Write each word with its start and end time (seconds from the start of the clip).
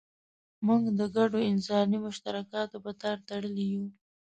موږ 0.67 0.83
د 0.99 1.01
ګډو 1.15 1.39
انساني 1.51 1.97
مشترکاتو 2.05 2.77
په 2.85 2.91
تار 3.01 3.17
تړلي 3.29 3.65
یو. 3.73 3.85